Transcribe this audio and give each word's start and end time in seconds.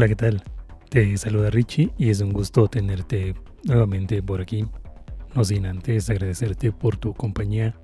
Hola, 0.00 0.08
¿qué 0.08 0.16
tal? 0.16 0.42
Te 0.88 1.14
saluda 1.18 1.50
Richie 1.50 1.90
y 1.98 2.08
es 2.08 2.22
un 2.22 2.32
gusto 2.32 2.68
tenerte 2.68 3.34
nuevamente 3.64 4.22
por 4.22 4.40
aquí. 4.40 4.64
No 5.34 5.44
sin 5.44 5.66
antes 5.66 6.08
agradecerte 6.08 6.72
por 6.72 6.96
tu 6.96 7.12
compañía 7.12 7.74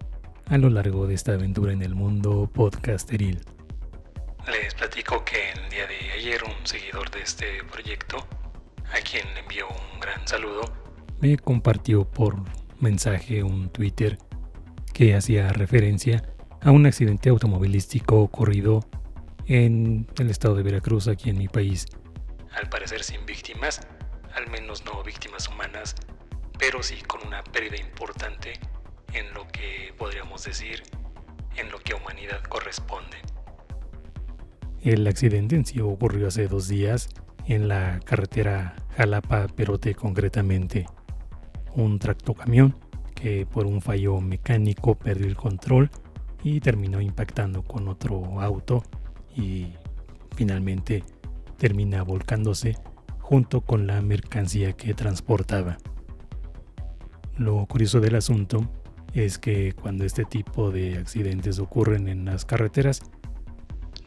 a 0.47 0.57
lo 0.57 0.71
largo 0.71 1.07
de 1.07 1.13
esta 1.13 1.35
aventura 1.35 1.75
en 1.75 1.83
el 1.83 1.95
mundo 1.95 2.51
podcasteril. 2.55 3.43
Les 4.47 4.73
platico 4.73 5.23
que 5.27 5.51
el 5.51 5.69
día 5.69 5.87
de 5.87 6.13
ayer 6.13 6.41
un 6.43 6.67
seguidor 6.67 7.11
de 7.11 7.21
este 7.21 7.63
proyecto, 7.71 8.17
a 8.17 8.99
quien 9.03 9.27
le 9.35 9.41
envío 9.41 9.69
un 9.69 10.01
gran 10.01 10.27
saludo, 10.27 10.63
me 11.21 11.37
compartió 11.37 12.11
por 12.11 12.37
mensaje 12.81 13.43
un 13.43 13.69
Twitter 13.69 14.17
que 14.95 15.15
hacía 15.15 15.53
referencia 15.53 16.23
a 16.63 16.71
un 16.71 16.87
accidente 16.87 17.29
automovilístico 17.29 18.23
ocurrido 18.23 18.81
en 19.45 20.07
el 20.19 20.31
estado 20.31 20.55
de 20.55 20.63
Veracruz, 20.63 21.09
aquí 21.09 21.29
en 21.29 21.37
mi 21.37 21.49
país. 21.49 21.85
Al 22.57 22.71
parecer 22.71 23.03
sin 23.05 23.27
víctimas, 23.27 23.87
al 24.35 24.51
menos 24.51 24.83
no 24.87 25.03
víctimas 25.03 25.47
humanas, 25.47 25.95
pero 26.59 26.83
sí 26.83 26.97
con 27.07 27.27
una 27.27 27.45
pérdida 27.45 27.77
importante 27.77 28.55
en 29.13 29.33
lo 29.35 29.47
que 29.49 29.93
podríamos 29.99 30.43
decir 30.45 30.83
en 31.57 31.71
lo 31.71 31.79
que 31.81 31.93
a 31.93 31.97
humanidad 31.97 32.43
corresponde. 32.45 33.19
El 34.83 35.07
accidente 35.07 35.55
en 35.55 35.67
sí 35.67 35.81
ocurrió 35.81 36.29
hace 36.29 36.49
dos 36.49 36.67
días 36.69 37.11
en 37.47 37.69
la 37.69 38.01
carretera 38.05 38.75
Jalapa-Perote 38.97 39.95
concretamente. 39.95 40.87
Un 41.75 41.99
tractocamión 41.99 42.75
que 43.15 43.45
por 43.45 43.67
un 43.67 43.83
fallo 43.83 44.19
mecánico 44.21 44.95
perdió 44.95 45.27
el 45.27 45.37
control 45.37 45.91
y 46.43 46.61
terminó 46.61 47.03
impactando 47.03 47.63
con 47.63 47.89
otro 47.89 48.41
auto 48.41 48.83
y 49.35 49.75
finalmente 50.35 51.05
termina 51.57 52.03
volcándose 52.03 52.77
junto 53.21 53.61
con 53.61 53.87
la 53.87 54.01
mercancía 54.03 54.73
que 54.73 54.95
transportaba. 54.95 55.79
Lo 57.37 57.67
curioso 57.67 58.01
del 58.01 58.15
asunto 58.15 58.71
es 59.15 59.39
que 59.39 59.73
cuando 59.73 60.05
este 60.05 60.25
tipo 60.25 60.71
de 60.71 60.99
accidentes 60.99 61.59
ocurren 61.59 62.09
en 62.09 62.25
las 62.25 62.45
carreteras, 62.45 63.03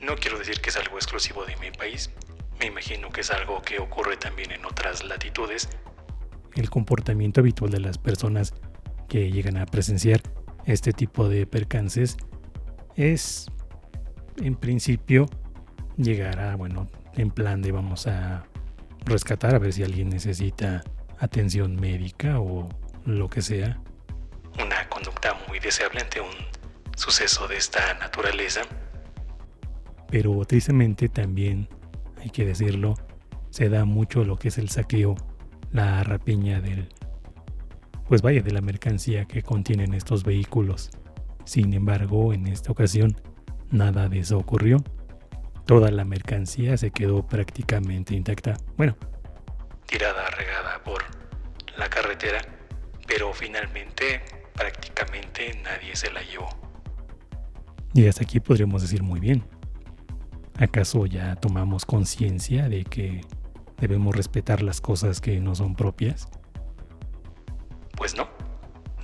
no 0.02 0.16
quiero 0.16 0.40
decir 0.40 0.62
que 0.62 0.70
es 0.70 0.78
algo 0.78 0.96
exclusivo 0.96 1.46
de 1.46 1.56
mi 1.58 1.72
país, 1.72 2.10
me 2.60 2.68
imagino 2.68 3.10
que 3.10 3.22
es 3.22 3.32
algo 3.32 3.62
que 3.62 3.80
ocurre 3.80 4.18
también 4.18 4.52
en 4.52 4.66
otras 4.66 5.04
latitudes, 5.04 5.70
el 6.56 6.70
comportamiento 6.70 7.42
habitual 7.42 7.72
de 7.72 7.80
las 7.80 7.98
personas 7.98 8.54
que 9.08 9.32
llegan 9.32 9.58
a 9.58 9.66
presenciar 9.66 10.22
este 10.66 10.94
tipo 10.94 11.30
de 11.30 11.46
percances 11.46 12.18
es 12.96 13.48
en 14.38 14.56
principio 14.56 15.26
llegar 15.98 16.40
a, 16.40 16.56
bueno, 16.56 16.88
en 17.20 17.32
plan 17.32 17.62
de 17.62 17.74
vamos 17.74 18.08
a 18.08 18.46
rescatar 19.06 19.54
a 19.54 19.60
ver 19.60 19.74
si 19.74 19.84
alguien 19.84 20.10
necesita 20.10 20.84
atención 21.20 21.76
médica 21.76 22.40
o 22.40 22.70
lo 23.06 23.30
que 23.30 23.42
sea. 23.42 23.82
Una 24.64 24.88
conducta 24.88 25.38
muy 25.48 25.60
deseable 25.60 26.00
ante 26.00 26.22
un 26.22 26.32
suceso 26.96 27.48
de 27.48 27.58
esta 27.58 27.94
naturaleza. 27.96 28.62
Pero 30.10 30.46
tristemente 30.46 31.10
también, 31.10 31.68
hay 32.18 32.30
que 32.30 32.46
decirlo, 32.46 32.96
se 33.50 33.68
da 33.68 33.84
mucho 33.84 34.24
lo 34.24 34.38
que 34.38 34.48
es 34.48 34.58
el 34.58 34.70
saqueo, 34.70 35.16
la 35.72 36.04
rapiña 36.06 36.62
del, 36.62 36.88
pues 38.08 38.22
vaya, 38.22 38.42
de 38.42 38.52
la 38.52 38.62
mercancía 38.62 39.26
que 39.26 39.44
contienen 39.44 39.94
estos 39.94 40.24
vehículos. 40.24 40.90
Sin 41.44 41.74
embargo, 41.74 42.34
en 42.34 42.48
esta 42.48 42.72
ocasión, 42.72 43.22
nada 43.72 44.08
de 44.08 44.20
eso 44.20 44.38
ocurrió 44.38 44.82
toda 45.70 45.92
la 45.92 46.04
mercancía 46.04 46.76
se 46.78 46.90
quedó 46.90 47.28
prácticamente 47.28 48.16
intacta. 48.16 48.58
Bueno, 48.76 48.98
tirada, 49.86 50.28
regada 50.32 50.84
por 50.84 51.04
la 51.78 51.88
carretera, 51.88 52.42
pero 53.06 53.32
finalmente 53.34 54.20
prácticamente 54.56 55.54
nadie 55.64 55.96
se 55.96 56.10
la 56.10 56.24
llevó. 56.24 56.50
Y 57.94 58.08
hasta 58.08 58.24
aquí 58.24 58.40
podríamos 58.40 58.82
decir 58.82 59.04
muy 59.04 59.20
bien. 59.20 59.44
¿Acaso 60.58 61.06
ya 61.06 61.36
tomamos 61.36 61.86
conciencia 61.86 62.68
de 62.68 62.84
que 62.84 63.22
debemos 63.78 64.16
respetar 64.16 64.64
las 64.64 64.82
cosas 64.82 65.22
que 65.22 65.40
no 65.40 65.54
son 65.54 65.76
propias? 65.76 66.30
Pues 67.96 68.16
no, 68.16 68.28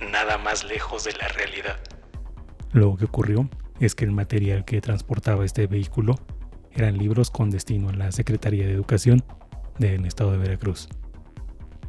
nada 0.00 0.36
más 0.36 0.64
lejos 0.64 1.04
de 1.04 1.12
la 1.12 1.28
realidad. 1.28 1.78
Lo 2.72 2.96
que 2.96 3.04
ocurrió 3.04 3.48
es 3.78 3.94
que 3.94 4.04
el 4.04 4.10
material 4.10 4.64
que 4.64 4.80
transportaba 4.80 5.44
este 5.44 5.68
vehículo 5.68 6.16
eran 6.76 6.98
libros 6.98 7.30
con 7.30 7.50
destino 7.50 7.88
a 7.88 7.92
la 7.94 8.12
Secretaría 8.12 8.66
de 8.66 8.72
Educación 8.72 9.24
del 9.78 10.04
estado 10.04 10.32
de 10.32 10.38
Veracruz. 10.38 10.88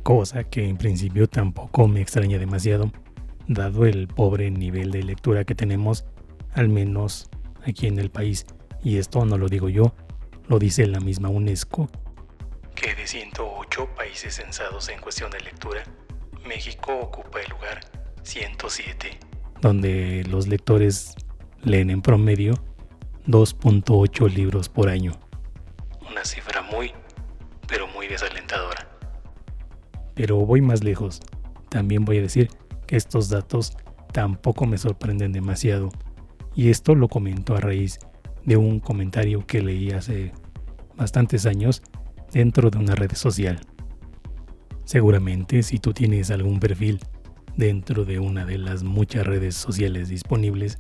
Cosa 0.03 0.44
que 0.46 0.68
en 0.68 0.78
principio 0.78 1.28
tampoco 1.28 1.88
me 1.88 2.02
extraña 2.02 2.38
demasiado, 2.38 2.92
dado 3.47 3.86
el 3.86 4.08
pobre 4.08 4.50
nivel 4.50 4.92
de 4.92 5.03
lectura 5.03 5.44
que 5.44 5.56
tenemos, 5.56 6.06
al 6.53 6.70
menos 6.70 7.30
aquí 7.66 7.88
en 7.88 8.00
el 8.00 8.09
país. 8.09 8.46
Y 8.84 8.97
esto 8.97 9.26
no 9.26 9.38
lo 9.38 9.50
digo 9.50 9.68
yo, 9.70 9.94
lo 10.47 10.59
dice 10.59 10.88
la 10.88 11.02
misma 11.02 11.30
UNESCO, 11.30 11.90
que 12.76 12.94
de 12.94 13.08
108 13.08 13.90
países 13.96 14.36
censados 14.36 14.88
en 14.90 15.02
cuestión 15.02 15.31
de 15.31 15.40
lectura, 15.40 15.84
México 16.47 16.97
ocupa 17.02 17.42
el 17.42 17.50
lugar 17.50 17.80
107, 18.22 19.20
donde 19.62 20.24
los 20.30 20.47
lectores 20.47 21.16
leen 21.64 21.90
en 21.90 22.02
promedio 22.02 22.53
2.8 23.28 24.34
libros 24.34 24.70
por 24.70 24.88
año. 24.88 25.12
Una 26.10 26.24
cifra 26.24 26.62
muy, 26.62 26.94
pero 27.68 27.86
muy 27.88 28.08
desalentadora. 28.08 28.88
Pero 30.16 30.38
voy 30.46 30.62
más 30.62 30.82
lejos. 30.82 31.20
También 31.70 32.06
voy 32.06 32.20
a 32.20 32.22
decir 32.22 32.50
que 32.88 32.96
estos 32.96 33.28
datos 33.28 33.76
tampoco 34.14 34.66
me 34.66 34.78
sorprenden 34.78 35.34
demasiado. 35.34 35.90
Y 36.56 36.70
esto 36.70 36.96
lo 36.96 37.10
comento 37.10 37.56
a 37.56 37.60
raíz 37.60 38.00
de 38.46 38.56
un 38.56 38.80
comentario 38.80 39.46
que 39.46 39.62
leí 39.62 39.92
hace 39.92 40.32
bastantes 40.96 41.46
años 41.46 41.84
dentro 42.32 42.70
de 42.70 42.78
una 42.78 42.96
red 42.96 43.12
social. 43.12 43.59
Seguramente 44.86 45.64
si 45.64 45.80
tú 45.80 45.94
tienes 45.94 46.32
algún 46.32 46.62
perfil 46.62 47.02
dentro 47.58 48.06
de 48.06 48.20
una 48.20 48.46
de 48.46 48.58
las 48.58 48.84
muchas 48.84 49.28
redes 49.28 49.56
sociales 49.56 50.08
disponibles, 50.08 50.78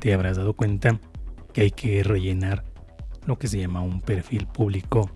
te 0.00 0.12
habrás 0.12 0.36
dado 0.36 0.54
cuenta 0.54 1.00
que 1.56 1.62
hay 1.62 1.70
que 1.70 2.02
rellenar 2.02 2.64
lo 3.24 3.38
que 3.38 3.48
se 3.48 3.58
llama 3.58 3.80
un 3.80 4.02
perfil 4.02 4.46
público 4.46 5.10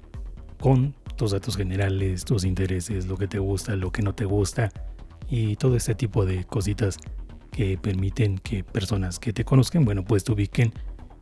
con 0.59 0.95
tus 1.15 1.33
datos 1.33 1.55
generales, 1.55 2.25
tus 2.25 2.45
intereses, 2.45 3.05
lo 3.05 3.19
que 3.19 3.29
te 3.29 3.39
gusta, 3.39 3.77
lo 3.77 3.93
que 3.93 4.01
no 4.01 4.15
te 4.15 4.25
gusta 4.25 4.73
y 5.29 5.57
todo 5.57 5.77
este 5.77 5.95
tipo 5.95 6.25
de 6.25 6.45
cositas 6.45 6.97
que 7.53 7.77
permiten 7.77 8.39
que 8.39 8.65
personas 8.65 9.19
que 9.19 9.35
te 9.35 9.45
conozcan, 9.45 9.85
bueno, 9.85 10.03
pues 10.03 10.25
te 10.25 10.33
ubiquen 10.33 10.73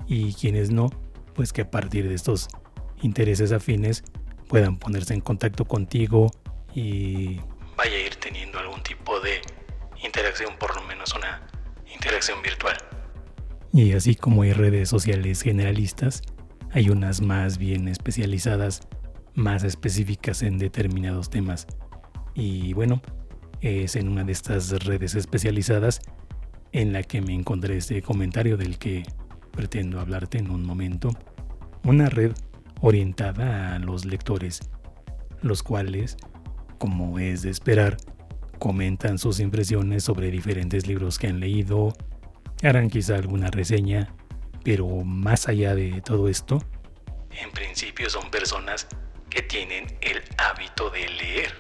y 0.06 0.34
quienes 0.34 0.71
no, 0.71 0.89
pues 1.35 1.53
que 1.53 1.62
a 1.62 1.71
partir 1.73 2.09
de 2.09 2.15
estos 2.15 2.47
intereses 3.03 3.50
afines 3.50 4.05
puedan 4.47 4.79
ponerse 4.79 5.15
en 5.15 5.21
contacto 5.21 5.65
contigo 5.65 6.31
y 6.77 7.41
vaya 7.77 7.97
a 7.97 8.00
ir 8.06 8.15
teniendo 8.15 8.61
algún 8.61 8.85
tipo 8.85 9.19
de 9.19 9.41
interacción, 10.00 10.56
por 10.61 10.77
lo 10.77 10.83
menos 10.85 11.12
una 11.12 11.43
interacción 11.93 12.41
virtual. 12.41 12.79
Y 13.73 13.93
así 13.93 14.15
como 14.15 14.43
hay 14.43 14.53
redes 14.53 14.89
sociales 14.89 15.43
generalistas, 15.43 16.23
hay 16.71 16.91
unas 16.91 17.21
más 17.21 17.59
bien 17.59 17.89
especializadas, 17.89 18.81
más 19.34 19.62
específicas 19.65 20.43
en 20.43 20.59
determinados 20.59 21.31
temas. 21.31 21.67
Y 22.34 22.73
bueno, 22.73 23.03
es 23.61 23.97
en 23.97 24.09
una 24.09 24.25
de 24.25 24.33
estas 24.33 24.71
redes 24.84 25.15
especializadas 25.15 26.00
en 26.73 26.93
la 26.93 27.03
que 27.03 27.20
me 27.20 27.35
encontré 27.35 27.76
este 27.76 28.03
comentario 28.03 28.56
del 28.56 28.79
que 28.79 29.03
pretendo 29.53 30.00
hablarte 30.00 30.38
en 30.38 30.50
un 30.50 30.65
momento. 30.65 31.11
Una 31.85 32.09
red 32.09 32.32
orientada 32.81 33.75
a 33.75 33.79
los 33.79 34.05
lectores, 34.05 34.61
los 35.43 35.62
cuales, 35.62 36.17
como 36.79 37.19
es 37.19 37.43
de 37.43 37.50
esperar, 37.50 37.97
comentan 38.59 39.19
sus 39.19 39.41
impresiones 39.41 40.05
sobre 40.05 40.31
diferentes 40.31 40.87
libros 40.87 41.19
que 41.19 41.29
han 41.29 41.41
leído, 41.41 41.93
harán 42.62 42.90
quizá 42.90 43.16
alguna 43.16 43.50
reseña, 43.50 44.14
pero 44.64 44.87
más 45.05 45.49
allá 45.49 45.75
de 45.75 46.00
todo 46.00 46.28
esto, 46.28 46.62
en 47.31 47.50
principio 47.52 48.10
son 48.10 48.31
personas 48.31 48.87
que 49.31 49.43
tienen 49.43 49.87
el 50.00 50.22
hábito 50.38 50.90
de 50.90 51.08
leer. 51.08 51.55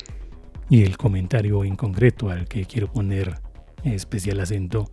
Y 0.70 0.84
el 0.84 0.96
comentario 0.96 1.64
en 1.64 1.76
concreto 1.76 2.30
al 2.30 2.46
que 2.46 2.64
quiero 2.64 2.92
poner 2.92 3.40
especial 3.84 4.40
acento 4.40 4.90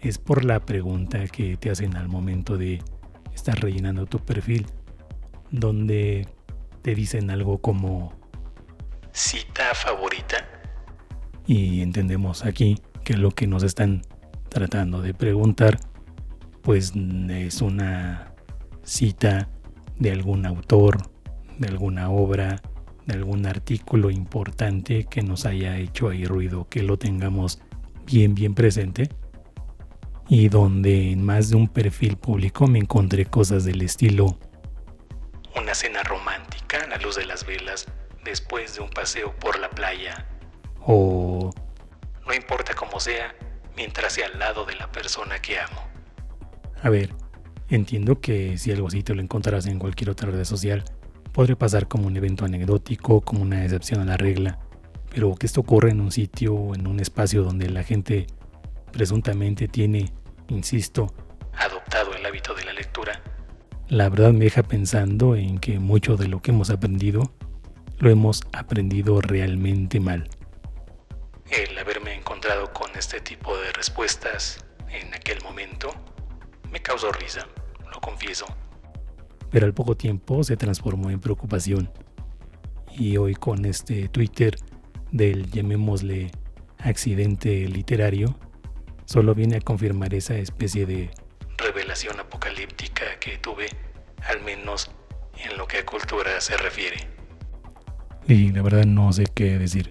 es 0.00 0.18
por 0.18 0.44
la 0.44 0.60
pregunta 0.60 1.26
que 1.28 1.56
te 1.56 1.70
hacen 1.70 1.96
al 1.96 2.08
momento 2.08 2.56
de 2.56 2.82
estar 3.34 3.58
rellenando 3.60 4.06
tu 4.06 4.18
perfil, 4.18 4.66
donde 5.50 6.26
te 6.82 6.94
dicen 6.94 7.30
algo 7.30 7.58
como 7.58 8.12
cita 9.12 9.74
favorita. 9.74 10.46
Y 11.46 11.80
entendemos 11.80 12.44
aquí 12.44 12.80
que 13.04 13.14
lo 13.14 13.30
que 13.30 13.46
nos 13.46 13.62
están 13.62 14.02
tratando 14.48 15.02
de 15.02 15.14
preguntar, 15.14 15.78
pues 16.62 16.92
es 16.94 17.62
una 17.62 18.32
cita 18.82 19.48
de 19.98 20.10
algún 20.12 20.46
autor, 20.46 21.10
de 21.58 21.68
alguna 21.68 22.10
obra, 22.10 22.60
de 23.06 23.14
algún 23.14 23.46
artículo 23.46 24.10
importante 24.10 25.04
que 25.04 25.22
nos 25.22 25.46
haya 25.46 25.78
hecho 25.78 26.08
ahí 26.08 26.24
ruido, 26.24 26.68
que 26.68 26.82
lo 26.82 26.98
tengamos 26.98 27.60
bien, 28.06 28.34
bien 28.34 28.54
presente. 28.54 29.08
Y 30.28 30.48
donde 30.48 31.12
en 31.12 31.24
más 31.24 31.48
de 31.48 31.56
un 31.56 31.68
perfil 31.68 32.16
público 32.16 32.66
me 32.66 32.78
encontré 32.78 33.24
cosas 33.24 33.64
del 33.64 33.80
estilo 33.80 34.38
una 35.60 35.74
cena 35.74 36.02
romántica 36.02 36.82
a 36.82 36.86
la 36.86 36.96
luz 36.98 37.16
de 37.16 37.26
las 37.26 37.44
velas 37.44 37.86
después 38.24 38.74
de 38.74 38.82
un 38.82 38.90
paseo 38.90 39.34
por 39.36 39.58
la 39.58 39.70
playa. 39.70 40.26
O 40.80 41.50
no 42.26 42.34
importa 42.34 42.74
cómo 42.74 43.00
sea, 43.00 43.34
mientras 43.78 44.12
sea 44.12 44.26
al 44.26 44.38
lado 44.38 44.66
de 44.66 44.74
la 44.74 44.92
persona 44.92 45.40
que 45.40 45.58
amo. 45.58 45.80
A 46.82 46.90
ver, 46.90 47.14
entiendo 47.70 48.20
que 48.20 48.58
si 48.58 48.72
algo 48.72 48.88
así 48.88 49.02
te 49.02 49.14
lo 49.14 49.22
encontrarás 49.22 49.66
en 49.66 49.78
cualquier 49.78 50.10
otra 50.10 50.30
red 50.30 50.44
social, 50.44 50.84
podría 51.32 51.56
pasar 51.56 51.86
como 51.86 52.08
un 52.08 52.16
evento 52.16 52.44
anecdótico, 52.44 53.20
como 53.20 53.42
una 53.42 53.64
excepción 53.64 54.00
a 54.00 54.04
la 54.04 54.16
regla, 54.16 54.58
pero 55.10 55.34
que 55.36 55.46
esto 55.46 55.60
ocurra 55.60 55.90
en 55.90 56.00
un 56.00 56.10
sitio 56.10 56.54
o 56.54 56.74
en 56.74 56.86
un 56.88 56.98
espacio 57.00 57.44
donde 57.44 57.70
la 57.70 57.84
gente 57.84 58.26
presuntamente 58.92 59.68
tiene, 59.68 60.12
insisto, 60.48 61.14
adoptado 61.56 62.14
el 62.14 62.26
hábito 62.26 62.54
de 62.54 62.64
la 62.64 62.72
lectura, 62.72 63.22
la 63.88 64.08
verdad 64.08 64.32
me 64.32 64.44
deja 64.44 64.64
pensando 64.64 65.36
en 65.36 65.58
que 65.58 65.78
mucho 65.78 66.16
de 66.16 66.28
lo 66.28 66.42
que 66.42 66.50
hemos 66.50 66.70
aprendido 66.70 67.32
lo 67.98 68.10
hemos 68.10 68.42
aprendido 68.52 69.20
realmente 69.20 69.98
mal. 69.98 70.28
El 71.50 71.78
haberme 71.78 72.14
encontrado 72.14 72.72
con 72.72 72.90
este 72.96 73.20
tipo 73.20 73.56
de 73.56 73.72
respuestas 73.72 74.64
en 74.90 75.14
aquel 75.14 75.42
momento 75.42 75.90
me 76.70 76.80
causó 76.80 77.10
risa, 77.10 77.46
lo 77.90 78.00
confieso. 78.00 78.44
Pero 79.50 79.64
al 79.64 79.72
poco 79.72 79.96
tiempo 79.96 80.44
se 80.44 80.58
transformó 80.58 81.10
en 81.10 81.20
preocupación. 81.20 81.90
Y 82.90 83.16
hoy 83.16 83.34
con 83.34 83.64
este 83.64 84.08
Twitter 84.08 84.56
del 85.10 85.50
llamémosle 85.50 86.30
accidente 86.78 87.66
literario, 87.66 88.38
solo 89.06 89.34
viene 89.34 89.56
a 89.56 89.60
confirmar 89.60 90.14
esa 90.14 90.36
especie 90.36 90.84
de 90.84 91.10
revelación 91.56 92.20
apocalíptica 92.20 93.18
que 93.20 93.38
tuve, 93.38 93.68
al 94.22 94.42
menos 94.42 94.90
en 95.42 95.56
lo 95.56 95.66
que 95.66 95.78
a 95.78 95.86
cultura 95.86 96.40
se 96.40 96.56
refiere. 96.58 97.08
Y 98.26 98.52
la 98.52 98.60
verdad 98.60 98.84
no 98.84 99.12
sé 99.12 99.24
qué 99.34 99.58
decir. 99.58 99.90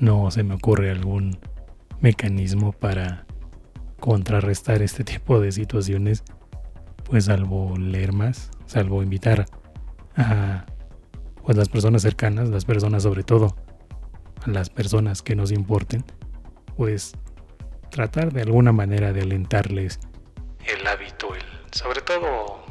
No 0.00 0.30
se 0.30 0.42
me 0.42 0.54
ocurre 0.54 0.90
algún 0.90 1.38
mecanismo 2.00 2.72
para 2.72 3.26
contrarrestar 4.00 4.82
este 4.82 5.04
tipo 5.04 5.40
de 5.40 5.52
situaciones, 5.52 6.24
pues 7.04 7.26
salvo 7.26 7.76
leer 7.76 8.12
más, 8.12 8.50
salvo 8.66 9.02
invitar 9.02 9.46
a 10.16 10.64
pues 11.44 11.56
las 11.56 11.68
personas 11.68 12.02
cercanas, 12.02 12.48
las 12.48 12.64
personas 12.64 13.02
sobre 13.02 13.22
todo, 13.22 13.56
a 14.42 14.50
las 14.50 14.70
personas 14.70 15.22
que 15.22 15.36
nos 15.36 15.52
importen, 15.52 16.04
pues 16.76 17.12
tratar 17.90 18.32
de 18.32 18.42
alguna 18.42 18.72
manera 18.72 19.12
de 19.12 19.22
alentarles 19.22 20.00
el 20.64 20.86
hábito, 20.86 21.34
el, 21.34 21.42
sobre 21.72 22.00
todo 22.02 22.62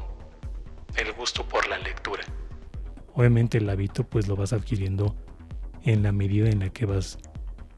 el 0.96 1.14
gusto 1.14 1.46
por 1.48 1.68
la 1.68 1.78
lectura. 1.80 2.24
Obviamente 3.14 3.58
el 3.58 3.70
hábito 3.70 4.04
pues 4.04 4.28
lo 4.28 4.36
vas 4.36 4.54
adquiriendo 4.54 5.16
en 5.84 6.04
la 6.04 6.12
medida 6.12 6.50
en 6.50 6.60
la 6.60 6.70
que 6.70 6.86
vas 6.86 7.18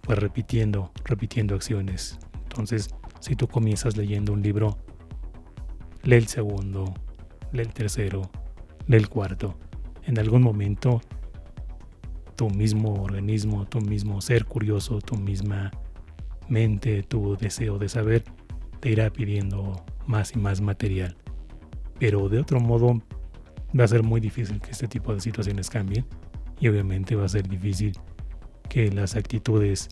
pues 0.02 0.18
repitiendo, 0.20 0.92
repitiendo 1.06 1.56
acciones. 1.56 2.20
Entonces, 2.44 2.90
si 3.20 3.36
tú 3.36 3.48
comienzas 3.48 3.98
leyendo 3.98 4.34
un 4.34 4.42
libro, 4.42 4.78
lee 6.04 6.16
el 6.16 6.28
segundo, 6.28 6.94
lee 7.52 7.62
el 7.62 7.74
tercero, 7.74 8.30
lee 8.88 8.98
el 8.98 9.10
cuarto. 9.10 9.58
En 10.06 10.18
algún 10.20 10.42
momento 10.42 11.02
tu 12.36 12.50
mismo 12.50 12.94
organismo, 13.04 13.66
tu 13.68 13.80
mismo 13.82 14.20
ser 14.20 14.46
curioso, 14.46 15.00
tu 15.00 15.16
misma 15.16 15.72
mente, 16.50 17.04
tu 17.04 17.38
deseo 17.38 17.78
de 17.78 17.88
saber, 17.88 18.24
te 18.80 18.90
irá 18.90 19.12
pidiendo 19.12 19.86
más 20.08 20.36
y 20.36 20.40
más 20.40 20.60
material. 20.60 21.16
Pero 22.00 22.28
de 22.30 22.40
otro 22.40 22.60
modo 22.60 23.00
va 23.80 23.84
a 23.84 23.88
ser 23.88 24.02
muy 24.02 24.20
difícil 24.20 24.60
que 24.60 24.72
este 24.72 24.88
tipo 24.88 25.14
de 25.14 25.22
situaciones 25.22 25.70
cambien 25.70 26.06
y 26.62 26.68
obviamente 26.70 27.16
va 27.16 27.26
a 27.26 27.30
ser 27.30 27.50
difícil 27.50 27.98
que 28.70 28.90
las 28.92 29.16
actitudes, 29.16 29.90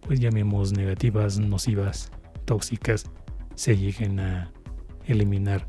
pues 0.00 0.18
llamemos 0.18 0.72
negativas, 0.72 1.38
nocivas, 1.38 2.10
tóxicas, 2.46 3.04
se 3.54 3.76
lleguen 3.76 4.18
a 4.18 4.50
eliminar 5.04 5.68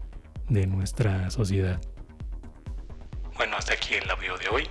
de 0.49 0.65
nuestra 0.65 1.29
sociedad. 1.29 1.79
Bueno, 3.35 3.57
hasta 3.57 3.73
aquí 3.73 3.95
el 3.95 4.09
audio 4.09 4.37
de 4.37 4.47
hoy. 4.49 4.69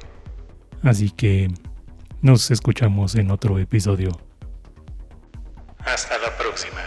Así 0.82 1.11
que 1.11 1.49
nos 2.22 2.50
escuchamos 2.50 3.14
en 3.14 3.31
otro 3.31 3.58
episodio. 3.58 4.11
Hasta 5.79 6.19
la 6.19 6.37
próxima. 6.37 6.81